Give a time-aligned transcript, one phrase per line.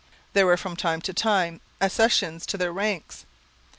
[0.33, 3.27] There were from time to time accessions to their ranks.